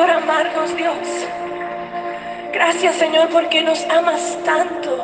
[0.00, 0.96] por amarnos, Dios.
[2.54, 4.98] Gracias, Señor, porque nos amas tanto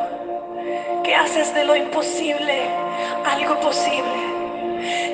[1.04, 2.62] que haces de lo imposible
[3.26, 4.16] algo posible.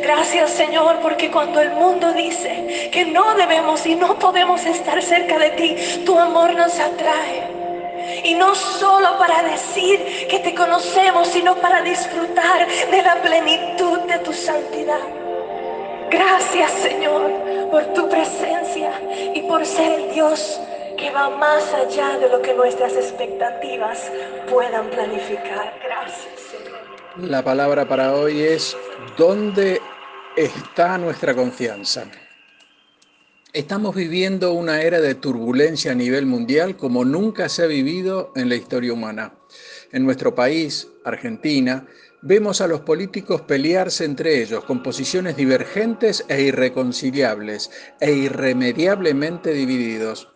[0.01, 5.37] Gracias Señor porque cuando el mundo dice que no debemos y no podemos estar cerca
[5.39, 5.77] de ti,
[6.07, 7.43] tu amor nos atrae.
[8.23, 14.19] Y no solo para decir que te conocemos, sino para disfrutar de la plenitud de
[14.21, 15.23] tu santidad.
[16.13, 18.93] Gracias Señor por tu presencia
[19.35, 20.61] y por ser el Dios
[20.99, 24.13] que va más allá de lo que nuestras expectativas
[24.51, 25.73] puedan planificar.
[25.83, 27.31] Gracias, Señor.
[27.31, 28.77] La palabra para hoy es,
[29.17, 29.81] ¿dónde
[30.37, 32.05] está nuestra confianza?
[33.55, 38.51] Estamos viviendo una era de turbulencia a nivel mundial como nunca se ha vivido en
[38.51, 39.33] la historia humana.
[39.93, 41.87] En nuestro país, Argentina,
[42.23, 50.29] vemos a los políticos pelearse entre ellos con posiciones divergentes e irreconciliables e irremediablemente divididos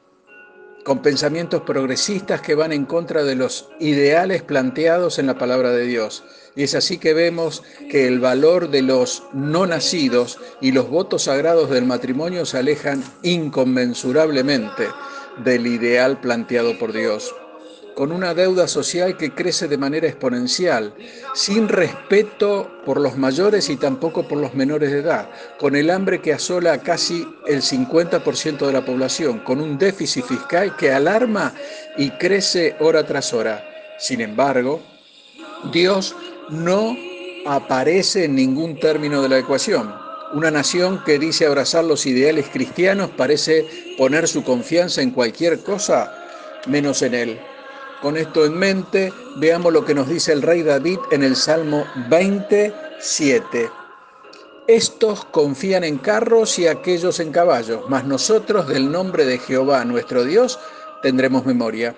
[0.85, 5.85] con pensamientos progresistas que van en contra de los ideales planteados en la palabra de
[5.85, 6.23] Dios.
[6.55, 11.25] Y es así que vemos que el valor de los no nacidos y los votos
[11.25, 14.87] sagrados del matrimonio se alejan inconmensurablemente
[15.45, 17.35] del ideal planteado por Dios
[17.97, 20.93] con una deuda social que crece de manera exponencial,
[21.33, 26.21] sin respeto por los mayores y tampoco por los menores de edad, con el hambre
[26.21, 31.55] que asola a casi el 50% de la población, con un déficit fiscal que alarma
[31.97, 33.67] y crece hora tras hora.
[33.99, 34.83] Sin embargo,
[35.73, 36.15] Dios
[36.51, 36.95] no
[37.47, 39.95] aparece en ningún término de la ecuación.
[40.35, 46.13] Una nación que dice abrazar los ideales cristianos parece poner su confianza en cualquier cosa
[46.67, 47.41] menos en Él.
[48.03, 51.87] Con esto en mente, veamos lo que nos dice el rey David en el Salmo
[52.09, 53.71] 27.
[54.67, 60.25] Estos confían en carros y aquellos en caballos, mas nosotros del nombre de Jehová nuestro
[60.25, 60.59] Dios
[61.03, 61.95] tendremos memoria.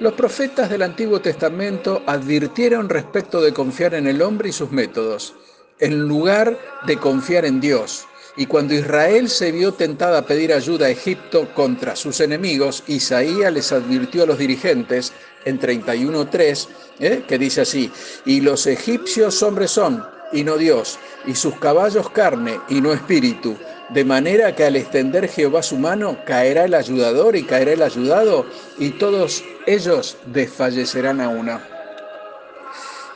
[0.00, 5.34] Los profetas del Antiguo Testamento advirtieron respecto de confiar en el hombre y sus métodos,
[5.78, 8.08] en lugar de confiar en Dios.
[8.36, 13.52] Y cuando Israel se vio tentada a pedir ayuda a Egipto contra sus enemigos, Isaías
[13.52, 15.12] les advirtió a los dirigentes
[15.44, 16.68] en 31.3,
[16.98, 17.22] ¿eh?
[17.28, 17.92] que dice así,
[18.24, 23.56] y los egipcios hombres son, y no Dios, y sus caballos carne, y no espíritu,
[23.90, 28.46] de manera que al extender Jehová su mano, caerá el ayudador y caerá el ayudado,
[28.78, 31.73] y todos ellos desfallecerán a una.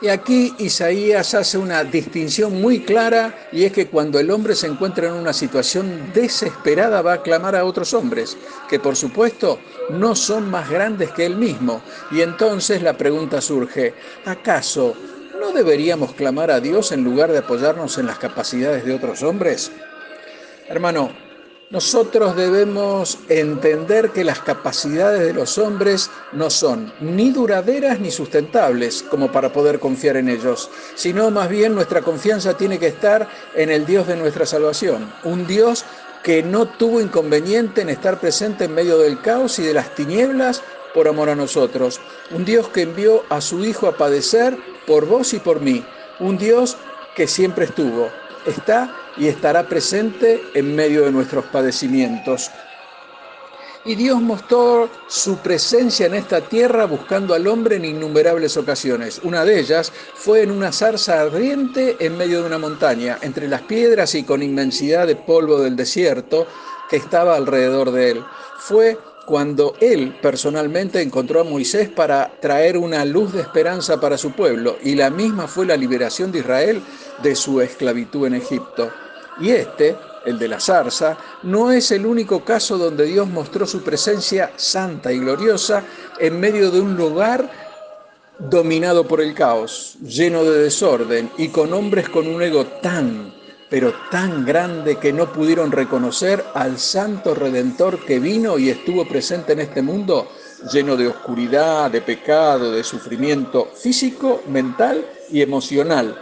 [0.01, 4.67] Y aquí Isaías hace una distinción muy clara y es que cuando el hombre se
[4.67, 8.37] encuentra en una situación desesperada va a clamar a otros hombres,
[8.69, 9.59] que por supuesto
[9.89, 11.81] no son más grandes que él mismo.
[12.11, 13.93] Y entonces la pregunta surge,
[14.25, 14.95] ¿acaso
[15.37, 19.69] no deberíamos clamar a Dios en lugar de apoyarnos en las capacidades de otros hombres?
[20.69, 21.11] Hermano,
[21.69, 29.03] nosotros debemos entender que las capacidades de los hombres no son ni duraderas ni sustentables
[29.03, 33.69] como para poder confiar en ellos, sino más bien nuestra confianza tiene que estar en
[33.69, 35.85] el Dios de nuestra salvación, un Dios
[36.23, 40.63] que no tuvo inconveniente en estar presente en medio del caos y de las tinieblas
[40.95, 42.01] por amor a nosotros,
[42.31, 44.57] un Dios que envió a su Hijo a padecer
[44.87, 45.85] por vos y por mí,
[46.19, 46.77] un Dios
[47.15, 48.09] que siempre estuvo,
[48.47, 52.51] está y estará presente en medio de nuestros padecimientos.
[53.85, 59.21] Y Dios mostró su presencia en esta tierra buscando al hombre en innumerables ocasiones.
[59.23, 63.61] Una de ellas fue en una zarza ardiente en medio de una montaña, entre las
[63.61, 66.45] piedras y con inmensidad de polvo del desierto
[66.89, 68.25] que estaba alrededor de él.
[68.57, 68.97] Fue
[69.29, 74.77] cuando él personalmente encontró a Moisés para traer una luz de esperanza para su pueblo,
[74.83, 76.81] y la misma fue la liberación de Israel
[77.21, 78.89] de su esclavitud en Egipto.
[79.39, 79.95] Y este,
[80.25, 85.13] el de la zarza, no es el único caso donde Dios mostró su presencia santa
[85.13, 85.83] y gloriosa
[86.19, 87.51] en medio de un lugar
[88.39, 93.31] dominado por el caos, lleno de desorden y con hombres con un ego tan,
[93.69, 99.53] pero tan grande que no pudieron reconocer al santo redentor que vino y estuvo presente
[99.53, 100.27] en este mundo
[100.71, 106.17] lleno de oscuridad, de pecado, de sufrimiento físico, mental y emocional.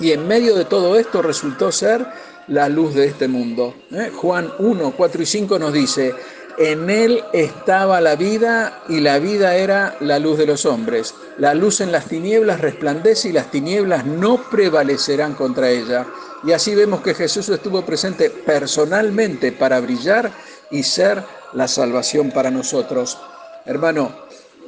[0.00, 2.04] Y en medio de todo esto resultó ser
[2.48, 3.74] la luz de este mundo.
[3.92, 4.10] ¿eh?
[4.14, 6.14] Juan 1, 4 y 5 nos dice,
[6.58, 11.14] en él estaba la vida y la vida era la luz de los hombres.
[11.38, 16.06] La luz en las tinieblas resplandece y las tinieblas no prevalecerán contra ella.
[16.44, 20.30] Y así vemos que Jesús estuvo presente personalmente para brillar
[20.70, 21.22] y ser
[21.54, 23.18] la salvación para nosotros.
[23.64, 24.12] Hermano,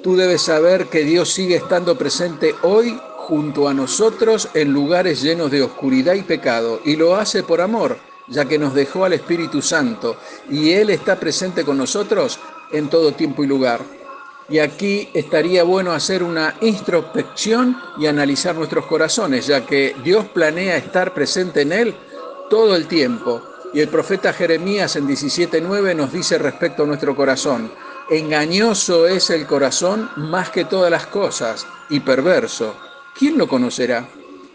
[0.03, 5.50] tú debes saber que Dios sigue estando presente hoy junto a nosotros en lugares llenos
[5.50, 9.62] de oscuridad y pecado, y lo hace por amor, ya que nos dejó al Espíritu
[9.62, 10.17] Santo
[10.50, 12.38] y Él está presente con nosotros
[12.73, 13.81] en todo tiempo y lugar.
[14.49, 20.76] Y aquí estaría bueno hacer una introspección y analizar nuestros corazones, ya que Dios planea
[20.76, 21.94] estar presente en Él
[22.49, 23.43] todo el tiempo.
[23.75, 27.73] Y el profeta Jeremías en 17.9 nos dice respecto a nuestro corazón,
[28.08, 32.76] engañoso es el corazón más que todas las cosas y perverso.
[33.19, 34.08] ¿Quién lo conocerá?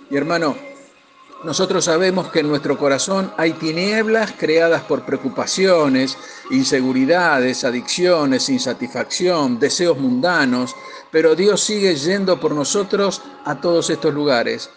[0.09, 0.55] Y hermano,
[1.43, 6.15] nosotros sabemos que en nuestro corazón hay tinieblas creadas por preocupaciones,
[6.51, 10.75] inseguridades, adicciones, insatisfacción, deseos mundanos,
[11.11, 14.69] pero Dios sigue yendo por nosotros a todos estos lugares,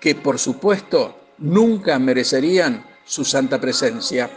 [0.00, 4.28] que por supuesto nunca merecerían su santa presencia.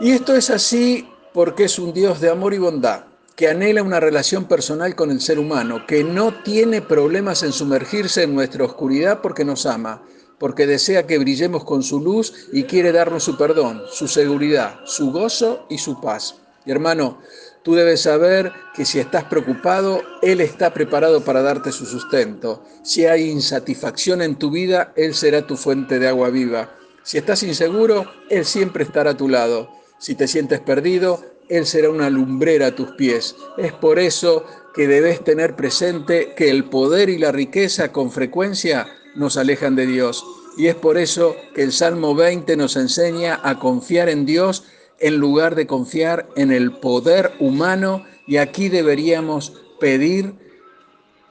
[0.00, 3.04] Y esto es así porque es un Dios de amor y bondad,
[3.34, 8.22] que anhela una relación personal con el ser humano, que no tiene problemas en sumergirse
[8.22, 10.02] en nuestra oscuridad porque nos ama
[10.42, 15.12] porque desea que brillemos con su luz y quiere darnos su perdón, su seguridad, su
[15.12, 16.34] gozo y su paz.
[16.66, 17.20] Y hermano,
[17.62, 22.64] tú debes saber que si estás preocupado, Él está preparado para darte su sustento.
[22.82, 26.74] Si hay insatisfacción en tu vida, Él será tu fuente de agua viva.
[27.04, 29.70] Si estás inseguro, Él siempre estará a tu lado.
[30.00, 33.36] Si te sientes perdido, Él será una lumbrera a tus pies.
[33.58, 34.44] Es por eso
[34.74, 39.86] que debes tener presente que el poder y la riqueza con frecuencia nos alejan de
[39.86, 40.24] Dios.
[40.56, 44.64] Y es por eso que el Salmo 20 nos enseña a confiar en Dios
[44.98, 48.04] en lugar de confiar en el poder humano.
[48.26, 50.34] Y aquí deberíamos pedir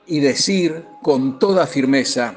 [0.06, 2.36] y decir con toda firmeza,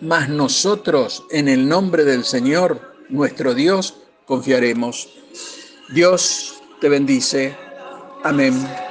[0.00, 3.96] mas nosotros en el nombre del Señor, nuestro Dios,
[4.26, 5.08] confiaremos.
[5.92, 7.56] Dios te bendice.
[8.22, 8.83] Amén.